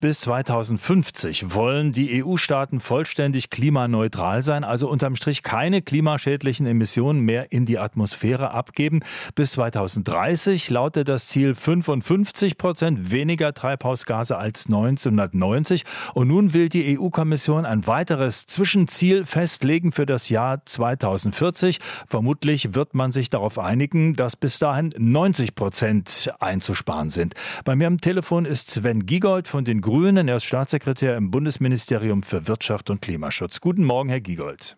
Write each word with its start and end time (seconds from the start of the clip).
Bis 0.00 0.20
2050 0.20 1.56
wollen 1.56 1.90
die 1.90 2.22
EU-Staaten 2.22 2.78
vollständig 2.78 3.50
klimaneutral 3.50 4.44
sein, 4.44 4.62
also 4.62 4.88
unterm 4.88 5.16
Strich 5.16 5.42
keine 5.42 5.82
klimaschädlichen 5.82 6.68
Emissionen 6.68 7.18
mehr 7.18 7.50
in 7.50 7.66
die 7.66 7.80
Atmosphäre 7.80 8.52
abgeben. 8.52 9.00
Bis 9.34 9.50
2030 9.52 10.70
lautet 10.70 11.08
das 11.08 11.26
Ziel 11.26 11.56
55 11.56 12.58
Prozent 12.58 13.10
weniger 13.10 13.52
Treibhausgase 13.54 14.38
als 14.38 14.66
1990. 14.66 15.82
Und 16.14 16.28
nun 16.28 16.52
will 16.52 16.68
die 16.68 16.96
EU-Kommission 16.96 17.66
ein 17.66 17.88
weiteres 17.88 18.46
Zwischenziel 18.46 19.26
festlegen 19.26 19.90
für 19.90 20.06
das 20.06 20.28
Jahr 20.28 20.64
2040. 20.64 21.80
Vermutlich 22.06 22.72
wird 22.72 22.94
man 22.94 23.10
sich 23.10 23.30
darauf 23.30 23.58
einigen, 23.58 24.14
dass 24.14 24.36
bis 24.36 24.60
dahin 24.60 24.90
90 24.96 25.56
Prozent 25.56 26.32
einzusparen 26.38 27.10
sind. 27.10 27.34
Bei 27.64 27.74
mir 27.74 27.88
am 27.88 27.98
Telefon 27.98 28.44
ist 28.44 28.70
Sven 28.70 29.04
Giegold 29.04 29.48
von 29.48 29.64
den 29.64 29.87
Grünen. 29.88 30.28
Er 30.28 30.36
ist 30.36 30.44
Staatssekretär 30.44 31.16
im 31.16 31.30
Bundesministerium 31.30 32.22
für 32.22 32.46
Wirtschaft 32.46 32.90
und 32.90 33.00
Klimaschutz. 33.00 33.58
Guten 33.58 33.84
Morgen, 33.84 34.10
Herr 34.10 34.20
Giegold. 34.20 34.76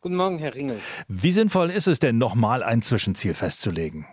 Guten 0.00 0.14
Morgen, 0.14 0.38
Herr 0.38 0.54
Ringel. 0.54 0.78
Wie 1.08 1.32
sinnvoll 1.32 1.68
ist 1.68 1.88
es 1.88 1.98
denn, 1.98 2.16
nochmal 2.16 2.62
ein 2.62 2.80
Zwischenziel 2.80 3.34
festzulegen? 3.34 4.06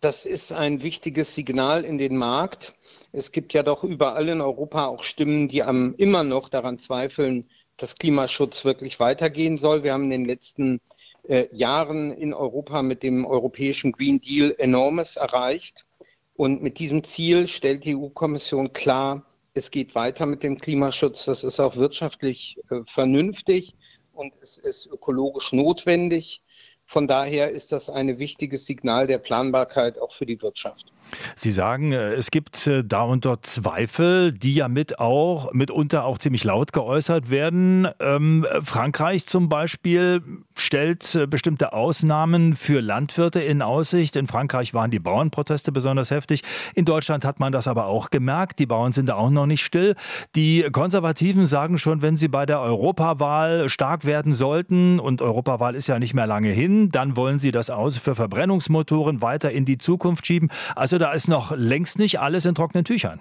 Das 0.00 0.26
ist 0.26 0.50
ein 0.50 0.82
wichtiges 0.82 1.36
Signal 1.36 1.84
in 1.84 1.96
den 1.96 2.16
Markt. 2.16 2.74
Es 3.12 3.30
gibt 3.30 3.54
ja 3.54 3.62
doch 3.62 3.84
überall 3.84 4.28
in 4.30 4.40
Europa 4.40 4.86
auch 4.86 5.04
Stimmen, 5.04 5.46
die 5.46 5.58
immer 5.58 6.24
noch 6.24 6.48
daran 6.48 6.80
zweifeln, 6.80 7.46
dass 7.76 7.94
Klimaschutz 7.94 8.64
wirklich 8.64 8.98
weitergehen 8.98 9.58
soll. 9.58 9.84
Wir 9.84 9.92
haben 9.92 10.10
in 10.10 10.10
den 10.10 10.24
letzten 10.24 10.80
äh, 11.28 11.46
Jahren 11.54 12.10
in 12.10 12.34
Europa 12.34 12.82
mit 12.82 13.04
dem 13.04 13.24
europäischen 13.24 13.92
Green 13.92 14.20
Deal 14.20 14.52
enormes 14.58 15.14
erreicht. 15.14 15.86
Und 16.34 16.64
mit 16.64 16.80
diesem 16.80 17.04
Ziel 17.04 17.46
stellt 17.46 17.84
die 17.84 17.94
EU-Kommission 17.94 18.72
klar, 18.72 19.22
es 19.56 19.70
geht 19.70 19.94
weiter 19.94 20.26
mit 20.26 20.42
dem 20.42 20.58
Klimaschutz. 20.58 21.24
Das 21.24 21.42
ist 21.42 21.58
auch 21.60 21.76
wirtschaftlich 21.76 22.58
äh, 22.70 22.80
vernünftig 22.86 23.74
und 24.12 24.32
es 24.42 24.58
ist 24.58 24.86
ökologisch 24.86 25.52
notwendig. 25.52 26.42
Von 26.84 27.08
daher 27.08 27.50
ist 27.50 27.72
das 27.72 27.90
ein 27.90 28.18
wichtiges 28.18 28.66
Signal 28.66 29.08
der 29.08 29.18
Planbarkeit 29.18 29.98
auch 29.98 30.12
für 30.12 30.24
die 30.24 30.40
Wirtschaft. 30.40 30.86
Sie 31.34 31.50
sagen, 31.50 31.92
äh, 31.92 32.12
es 32.12 32.30
gibt 32.30 32.66
äh, 32.66 32.84
da 32.84 33.02
und 33.02 33.24
dort 33.24 33.46
Zweifel, 33.46 34.32
die 34.32 34.54
ja 34.54 34.68
mit 34.68 34.98
auch, 34.98 35.52
mitunter 35.52 36.04
auch 36.04 36.18
ziemlich 36.18 36.44
laut 36.44 36.72
geäußert 36.72 37.30
werden. 37.30 37.88
Ähm, 37.98 38.46
Frankreich 38.62 39.26
zum 39.26 39.48
Beispiel 39.48 40.22
stellt 40.56 41.14
äh, 41.14 41.26
bestimmte 41.26 41.72
Ausnahmen 41.72 42.56
für 42.56 42.80
Landwirte 42.80 43.40
in 43.40 43.62
Aussicht. 43.62 44.16
In 44.16 44.26
Frankreich 44.26 44.74
waren 44.74 44.90
die 44.90 44.98
Bauernproteste 44.98 45.70
besonders 45.70 46.10
heftig. 46.10 46.42
In 46.74 46.84
Deutschland 46.84 47.24
hat 47.24 47.38
man 47.38 47.52
das 47.52 47.68
aber 47.68 47.86
auch 47.86 48.10
gemerkt. 48.10 48.58
Die 48.58 48.66
Bauern 48.66 48.92
sind 48.92 49.06
da 49.06 49.14
auch 49.14 49.30
noch 49.30 49.46
nicht 49.46 49.64
still. 49.64 49.94
Die 50.34 50.66
Konservativen 50.72 51.46
sagen 51.46 51.78
schon, 51.78 52.02
wenn 52.02 52.16
sie 52.16 52.28
bei 52.28 52.46
der 52.46 52.60
Europawahl 52.60 53.68
stark 53.68 54.04
werden 54.04 54.32
sollten, 54.32 54.98
und 54.98 55.22
Europawahl 55.22 55.74
ist 55.74 55.86
ja 55.86 55.98
nicht 55.98 56.14
mehr 56.14 56.26
lange 56.26 56.48
hin, 56.48 56.90
dann 56.90 57.16
wollen 57.16 57.38
sie 57.38 57.52
das 57.52 57.70
aus 57.70 57.98
für 57.98 58.14
Verbrennungsmotoren 58.14 59.22
weiter 59.22 59.52
in 59.52 59.64
die 59.64 59.78
Zukunft 59.78 60.26
schieben. 60.26 60.50
Also 60.74 60.98
da 60.98 61.12
ist 61.12 61.28
noch 61.28 61.54
längst 61.54 61.98
nicht 61.98 62.18
alles 62.20 62.46
in 62.46 62.54
trockenen 62.54 62.84
Tüchern. 62.84 63.20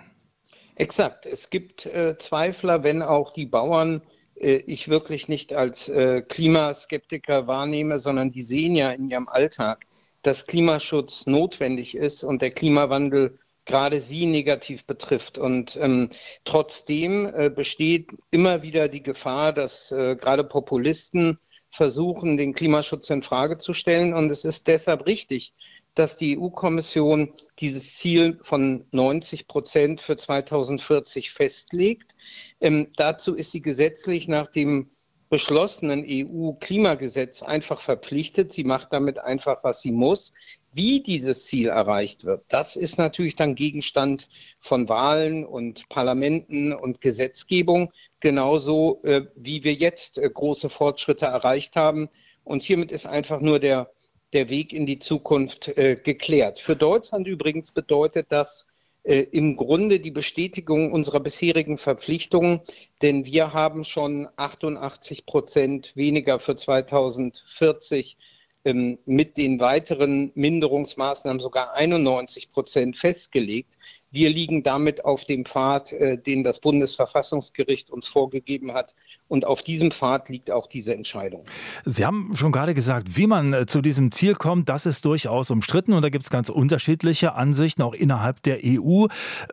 Exakt. 0.75 1.25
Es 1.25 1.49
gibt 1.49 1.85
äh, 1.85 2.17
Zweifler, 2.17 2.83
wenn 2.83 3.01
auch 3.01 3.31
die 3.31 3.45
Bauern 3.45 4.01
ich 4.35 4.89
wirklich 4.89 5.27
nicht 5.27 5.53
als 5.53 5.87
äh, 5.87 6.21
Klimaskeptiker 6.21 7.47
wahrnehme, 7.47 7.99
sondern 7.99 8.31
die 8.31 8.41
sehen 8.41 8.75
ja 8.75 8.91
in 8.91 9.09
ihrem 9.09 9.29
Alltag, 9.29 9.85
dass 10.21 10.47
Klimaschutz 10.47 11.25
notwendig 11.27 11.95
ist 11.95 12.23
und 12.23 12.41
der 12.41 12.51
Klimawandel 12.51 13.39
gerade 13.65 13.99
sie 13.99 14.25
negativ 14.25 14.85
betrifft. 14.85 15.37
Und 15.37 15.77
ähm, 15.77 16.09
trotzdem 16.43 17.31
äh, 17.33 17.49
besteht 17.49 18.09
immer 18.31 18.61
wieder 18.61 18.87
die 18.87 19.03
Gefahr, 19.03 19.53
dass 19.53 19.91
äh, 19.91 20.15
gerade 20.15 20.43
Populisten 20.43 21.39
versuchen, 21.75 22.37
den 22.37 22.53
Klimaschutz 22.53 23.09
in 23.09 23.21
Frage 23.21 23.57
zu 23.57 23.73
stellen. 23.73 24.13
Und 24.13 24.31
es 24.31 24.45
ist 24.45 24.67
deshalb 24.67 25.05
richtig, 25.05 25.53
dass 25.93 26.17
die 26.17 26.37
EU-Kommission 26.37 27.33
dieses 27.59 27.97
Ziel 27.97 28.39
von 28.41 28.85
90 28.91 29.47
Prozent 29.47 30.01
für 30.01 30.17
2040 30.17 31.31
festlegt. 31.31 32.15
Ähm, 32.59 32.91
dazu 32.95 33.35
ist 33.35 33.51
sie 33.51 33.61
gesetzlich 33.61 34.27
nach 34.27 34.47
dem 34.47 34.89
beschlossenen 35.29 36.05
EU-Klimagesetz 36.07 37.43
einfach 37.43 37.81
verpflichtet. 37.81 38.53
Sie 38.53 38.63
macht 38.63 38.93
damit 38.93 39.19
einfach, 39.19 39.63
was 39.63 39.81
sie 39.81 39.91
muss. 39.91 40.33
Wie 40.75 41.01
dieses 41.01 41.45
Ziel 41.45 41.69
erreicht 41.69 42.25
wird, 42.25 42.43
das 42.49 42.75
ist 42.75 42.97
natürlich 42.97 43.35
dann 43.35 43.55
Gegenstand 43.55 44.27
von 44.59 44.89
Wahlen 44.89 45.45
und 45.45 45.87
Parlamenten 45.87 46.73
und 46.73 46.99
Gesetzgebung, 46.99 47.93
genauso 48.19 49.01
äh, 49.03 49.27
wie 49.35 49.63
wir 49.63 49.73
jetzt 49.73 50.17
äh, 50.17 50.29
große 50.29 50.69
Fortschritte 50.69 51.27
erreicht 51.27 51.77
haben. 51.77 52.09
Und 52.43 52.61
hiermit 52.61 52.91
ist 52.91 53.07
einfach 53.07 53.39
nur 53.39 53.59
der 53.59 53.89
der 54.33 54.49
Weg 54.49 54.73
in 54.73 54.85
die 54.85 54.99
Zukunft 54.99 55.69
äh, 55.77 55.95
geklärt. 55.95 56.59
Für 56.59 56.75
Deutschland 56.75 57.25
übrigens 57.25 57.71
bedeutet 57.71 58.27
das 58.29 58.67
äh, 59.03 59.21
im 59.31 59.55
Grunde 59.55 60.01
die 60.01 60.11
Bestätigung 60.11 60.91
unserer 60.91 61.21
bisherigen 61.21 61.77
Verpflichtungen, 61.77 62.59
denn 63.01 63.23
wir 63.23 63.53
haben 63.53 63.85
schon 63.85 64.27
88 64.35 65.25
Prozent 65.25 65.95
weniger 65.95 66.39
für 66.39 66.55
2040 66.55 68.17
ähm, 68.17 68.34
mit 68.73 69.37
den 69.37 69.59
weiteren 69.59 70.31
Minderungsmaßnahmen 70.33 71.39
sogar 71.39 71.73
91 71.73 72.49
Prozent 72.49 72.97
festgelegt. 72.97 73.77
Wir 74.15 74.29
liegen 74.29 74.63
damit 74.63 75.03
auf 75.03 75.25
dem 75.25 75.43
Pfad, 75.43 75.91
äh, 75.91 76.17
den 76.17 76.45
das 76.45 76.61
Bundesverfassungsgericht 76.61 77.89
uns 77.89 78.07
vorgegeben 78.07 78.73
hat. 78.73 78.95
Und 79.27 79.43
auf 79.43 79.61
diesem 79.61 79.91
Pfad 79.91 80.29
liegt 80.29 80.49
auch 80.51 80.67
diese 80.67 80.95
Entscheidung. 80.95 81.43
Sie 81.83 82.05
haben 82.05 82.31
schon 82.33 82.53
gerade 82.53 82.73
gesagt, 82.73 83.17
wie 83.17 83.27
man 83.27 83.51
äh, 83.51 83.65
zu 83.65 83.81
diesem 83.81 84.13
Ziel 84.13 84.35
kommt, 84.35 84.69
das 84.69 84.85
ist 84.85 85.03
durchaus 85.03 85.51
umstritten. 85.51 85.91
Und 85.91 86.01
da 86.01 86.07
gibt 86.07 86.23
es 86.23 86.29
ganz 86.29 86.47
unterschiedliche 86.47 87.33
Ansichten, 87.35 87.81
auch 87.81 87.93
innerhalb 87.93 88.41
der 88.43 88.59
EU. 88.63 89.07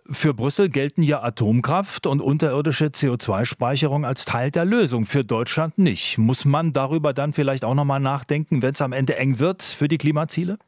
Für 0.08 0.32
Brüssel 0.32 0.68
gelten 0.68 1.02
ja 1.02 1.20
Atomkraft 1.24 2.06
und 2.06 2.20
unterirdische 2.20 2.86
CO2-Speicherung 2.86 4.04
als 4.04 4.26
Teil 4.26 4.52
der 4.52 4.64
Lösung. 4.64 5.06
Für 5.06 5.24
Deutschland 5.24 5.76
nicht. 5.78 6.18
Muss 6.18 6.44
man 6.44 6.72
darüber 6.72 7.12
dann 7.12 7.32
vielleicht 7.32 7.64
auch 7.64 7.74
nochmal 7.74 7.98
nachdenken, 7.98 8.62
wenn 8.62 8.74
es 8.74 8.80
am 8.80 8.92
Ende 8.92 9.16
eng 9.16 9.40
wird 9.40 9.64
für 9.64 9.88
die 9.88 9.98
Klimaziele? 9.98 10.58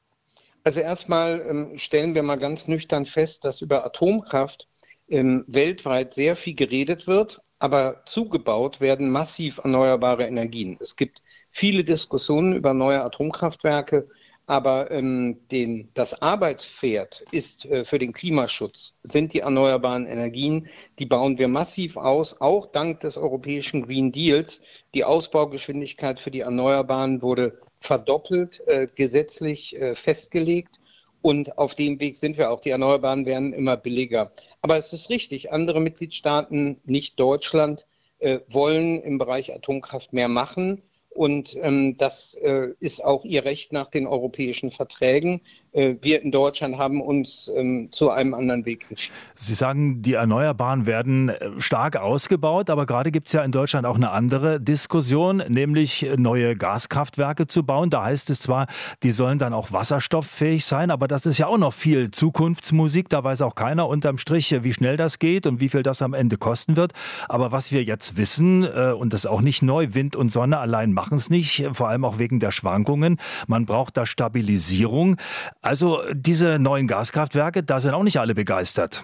Also 0.64 0.80
erstmal 0.80 1.44
ähm, 1.48 1.78
stellen 1.78 2.14
wir 2.14 2.22
mal 2.22 2.36
ganz 2.36 2.68
nüchtern 2.68 3.04
fest, 3.06 3.44
dass 3.44 3.60
über 3.60 3.84
Atomkraft 3.84 4.68
ähm, 5.08 5.44
weltweit 5.46 6.14
sehr 6.14 6.36
viel 6.36 6.54
geredet 6.54 7.06
wird, 7.06 7.42
aber 7.58 8.02
zugebaut 8.06 8.80
werden 8.80 9.10
massiv 9.10 9.58
erneuerbare 9.58 10.26
Energien. 10.26 10.78
Es 10.80 10.96
gibt 10.96 11.22
viele 11.50 11.84
Diskussionen 11.84 12.54
über 12.54 12.72
neue 12.72 13.02
Atomkraftwerke, 13.04 14.08
aber 14.46 14.90
ähm, 14.90 15.38
den, 15.50 15.90
das 15.94 16.20
Arbeitspferd 16.20 17.24
ist 17.30 17.64
äh, 17.64 17.84
für 17.84 17.98
den 17.98 18.12
Klimaschutz, 18.12 18.96
sind 19.02 19.32
die 19.32 19.40
erneuerbaren 19.40 20.06
Energien. 20.06 20.68
Die 20.98 21.06
bauen 21.06 21.38
wir 21.38 21.48
massiv 21.48 21.96
aus, 21.96 22.40
auch 22.40 22.66
dank 22.66 23.00
des 23.00 23.16
europäischen 23.16 23.86
Green 23.86 24.12
Deals. 24.12 24.60
Die 24.94 25.04
Ausbaugeschwindigkeit 25.04 26.20
für 26.20 26.30
die 26.30 26.40
Erneuerbaren 26.40 27.22
wurde 27.22 27.58
verdoppelt, 27.80 28.66
äh, 28.66 28.86
gesetzlich 28.94 29.80
äh, 29.80 29.94
festgelegt. 29.94 30.80
Und 31.22 31.56
auf 31.56 31.74
dem 31.74 31.98
Weg 32.00 32.16
sind 32.16 32.36
wir 32.36 32.50
auch. 32.50 32.60
Die 32.60 32.70
Erneuerbaren 32.70 33.24
werden 33.24 33.54
immer 33.54 33.78
billiger. 33.78 34.32
Aber 34.60 34.76
es 34.76 34.92
ist 34.92 35.08
richtig, 35.08 35.52
andere 35.52 35.80
Mitgliedstaaten, 35.80 36.80
nicht 36.84 37.18
Deutschland, 37.18 37.86
äh, 38.18 38.40
wollen 38.48 39.00
im 39.00 39.16
Bereich 39.16 39.54
Atomkraft 39.54 40.12
mehr 40.12 40.28
machen. 40.28 40.82
Und 41.14 41.56
ähm, 41.62 41.96
das 41.96 42.34
äh, 42.34 42.70
ist 42.80 43.04
auch 43.04 43.24
ihr 43.24 43.44
Recht 43.44 43.72
nach 43.72 43.88
den 43.88 44.06
europäischen 44.06 44.72
Verträgen. 44.72 45.40
Äh, 45.74 45.96
wir 46.00 46.22
in 46.22 46.30
Deutschland 46.30 46.78
haben 46.78 47.00
uns 47.00 47.50
ähm, 47.54 47.88
zu 47.90 48.10
einem 48.10 48.34
anderen 48.34 48.64
Weg 48.64 48.86
entschieden. 48.88 49.14
Sie 49.34 49.54
sagen, 49.54 50.02
die 50.02 50.14
Erneuerbaren 50.14 50.86
werden 50.86 51.28
äh, 51.28 51.50
stark 51.58 51.96
ausgebaut, 51.96 52.70
aber 52.70 52.86
gerade 52.86 53.10
gibt 53.10 53.26
es 53.26 53.32
ja 53.32 53.42
in 53.42 53.50
Deutschland 53.50 53.84
auch 53.84 53.96
eine 53.96 54.10
andere 54.10 54.60
Diskussion, 54.60 55.42
nämlich 55.48 56.06
neue 56.16 56.56
Gaskraftwerke 56.56 57.48
zu 57.48 57.64
bauen. 57.64 57.90
Da 57.90 58.04
heißt 58.04 58.30
es 58.30 58.40
zwar, 58.40 58.68
die 59.02 59.10
sollen 59.10 59.38
dann 59.38 59.52
auch 59.52 59.72
wasserstofffähig 59.72 60.64
sein, 60.64 60.90
aber 60.90 61.08
das 61.08 61.26
ist 61.26 61.38
ja 61.38 61.48
auch 61.48 61.58
noch 61.58 61.72
viel 61.72 62.10
Zukunftsmusik. 62.12 63.08
Da 63.08 63.24
weiß 63.24 63.42
auch 63.42 63.56
keiner 63.56 63.88
unterm 63.88 64.18
Strich, 64.18 64.54
wie 64.62 64.72
schnell 64.72 64.96
das 64.96 65.18
geht 65.18 65.46
und 65.46 65.58
wie 65.58 65.68
viel 65.68 65.82
das 65.82 66.02
am 66.02 66.14
Ende 66.14 66.36
kosten 66.36 66.76
wird. 66.76 66.92
Aber 67.28 67.50
was 67.50 67.72
wir 67.72 67.82
jetzt 67.82 68.16
wissen, 68.16 68.62
äh, 68.64 68.92
und 68.92 69.12
das 69.12 69.24
ist 69.24 69.30
auch 69.30 69.40
nicht 69.40 69.62
neu, 69.62 69.88
Wind 69.90 70.14
und 70.14 70.30
Sonne 70.30 70.58
allein 70.58 70.92
machen 70.92 71.16
es 71.16 71.30
nicht, 71.30 71.68
vor 71.72 71.88
allem 71.88 72.04
auch 72.04 72.18
wegen 72.18 72.38
der 72.38 72.52
Schwankungen. 72.52 73.18
Man 73.48 73.66
braucht 73.66 73.96
da 73.96 74.06
Stabilisierung. 74.06 75.16
Also 75.64 76.02
diese 76.12 76.58
neuen 76.58 76.86
Gaskraftwerke, 76.86 77.62
da 77.62 77.80
sind 77.80 77.94
auch 77.94 78.02
nicht 78.02 78.18
alle 78.18 78.34
begeistert. 78.34 79.02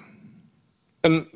Ähm, 1.02 1.26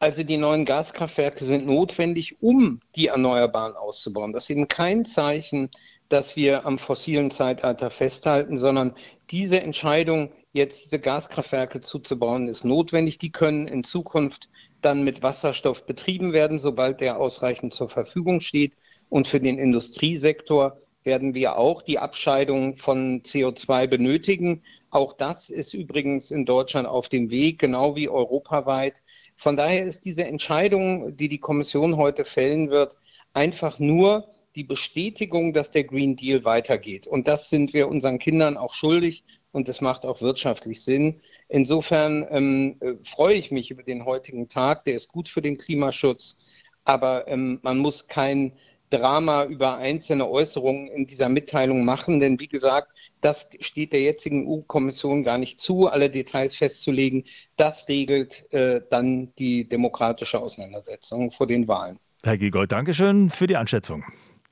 also 0.00 0.24
die 0.24 0.36
neuen 0.36 0.64
Gaskraftwerke 0.64 1.44
sind 1.44 1.66
notwendig, 1.66 2.42
um 2.42 2.80
die 2.96 3.06
Erneuerbaren 3.06 3.76
auszubauen. 3.76 4.32
Das 4.32 4.44
ist 4.44 4.50
eben 4.50 4.66
kein 4.66 5.04
Zeichen, 5.04 5.70
dass 6.08 6.34
wir 6.34 6.66
am 6.66 6.80
fossilen 6.80 7.30
Zeitalter 7.30 7.92
festhalten, 7.92 8.58
sondern 8.58 8.96
diese 9.30 9.60
Entscheidung, 9.60 10.32
jetzt 10.52 10.86
diese 10.86 10.98
Gaskraftwerke 10.98 11.80
zuzubauen, 11.80 12.48
ist 12.48 12.64
notwendig. 12.64 13.18
Die 13.18 13.30
können 13.30 13.68
in 13.68 13.84
Zukunft 13.84 14.48
dann 14.80 15.04
mit 15.04 15.22
Wasserstoff 15.22 15.86
betrieben 15.86 16.32
werden, 16.32 16.58
sobald 16.58 17.00
der 17.00 17.20
ausreichend 17.20 17.72
zur 17.72 17.88
Verfügung 17.88 18.40
steht. 18.40 18.76
Und 19.08 19.28
für 19.28 19.38
den 19.38 19.58
Industriesektor 19.58 20.81
werden 21.04 21.34
wir 21.34 21.58
auch 21.58 21.82
die 21.82 21.98
Abscheidung 21.98 22.76
von 22.76 23.22
CO2 23.22 23.86
benötigen. 23.86 24.62
Auch 24.90 25.12
das 25.12 25.50
ist 25.50 25.74
übrigens 25.74 26.30
in 26.30 26.44
Deutschland 26.44 26.86
auf 26.86 27.08
dem 27.08 27.30
Weg, 27.30 27.58
genau 27.58 27.96
wie 27.96 28.08
europaweit. 28.08 29.02
Von 29.36 29.56
daher 29.56 29.84
ist 29.84 30.04
diese 30.04 30.24
Entscheidung, 30.24 31.16
die 31.16 31.28
die 31.28 31.38
Kommission 31.38 31.96
heute 31.96 32.24
fällen 32.24 32.70
wird, 32.70 32.98
einfach 33.32 33.78
nur 33.78 34.28
die 34.54 34.64
Bestätigung, 34.64 35.52
dass 35.52 35.70
der 35.70 35.84
Green 35.84 36.16
Deal 36.16 36.44
weitergeht. 36.44 37.06
Und 37.06 37.26
das 37.26 37.48
sind 37.48 37.72
wir 37.72 37.88
unseren 37.88 38.18
Kindern 38.18 38.56
auch 38.56 38.72
schuldig 38.72 39.24
und 39.50 39.68
das 39.68 39.80
macht 39.80 40.04
auch 40.04 40.20
wirtschaftlich 40.20 40.82
Sinn. 40.82 41.20
Insofern 41.48 42.26
ähm, 42.30 42.76
äh, 42.80 42.94
freue 43.04 43.34
ich 43.34 43.50
mich 43.50 43.70
über 43.70 43.82
den 43.82 44.04
heutigen 44.04 44.48
Tag. 44.48 44.84
Der 44.84 44.94
ist 44.94 45.08
gut 45.08 45.28
für 45.28 45.42
den 45.42 45.58
Klimaschutz, 45.58 46.38
aber 46.84 47.28
ähm, 47.28 47.60
man 47.62 47.78
muss 47.78 48.08
kein 48.08 48.52
Drama 48.92 49.44
über 49.44 49.76
einzelne 49.76 50.28
Äußerungen 50.28 50.88
in 50.88 51.06
dieser 51.06 51.28
Mitteilung 51.28 51.84
machen, 51.84 52.20
denn 52.20 52.38
wie 52.38 52.48
gesagt, 52.48 52.88
das 53.20 53.48
steht 53.60 53.92
der 53.92 54.02
jetzigen 54.02 54.46
EU-Kommission 54.46 55.24
gar 55.24 55.38
nicht 55.38 55.60
zu, 55.60 55.88
alle 55.88 56.10
Details 56.10 56.56
festzulegen. 56.56 57.24
Das 57.56 57.88
regelt 57.88 58.52
äh, 58.52 58.82
dann 58.90 59.32
die 59.38 59.68
demokratische 59.68 60.40
Auseinandersetzung 60.40 61.30
vor 61.30 61.46
den 61.46 61.66
Wahlen. 61.68 61.98
Herr 62.22 62.36
Giegold, 62.36 62.70
Dankeschön 62.70 63.30
für 63.30 63.46
die 63.46 63.56
Einschätzung. 63.56 64.04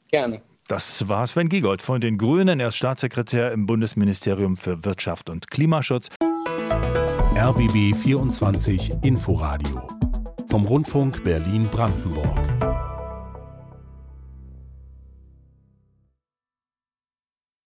Gerne. 0.09 0.43
Das 0.69 1.09
war 1.09 1.27
Sven 1.27 1.49
Giegold 1.49 1.83
von 1.83 2.01
den 2.01 2.17
Grünen. 2.17 2.61
Er 2.61 2.69
ist 2.69 2.77
Staatssekretär 2.77 3.53
im 3.53 3.67
Bundesministerium 3.67 4.57
für 4.57 4.85
Wirtschaft 4.85 5.29
und 5.29 5.51
Klimaschutz. 5.51 6.09
RBB 7.37 7.95
24 7.95 8.93
Inforadio 9.03 9.87
vom 10.49 10.65
Rundfunk 10.65 11.23
Berlin-Brandenburg. 11.23 12.60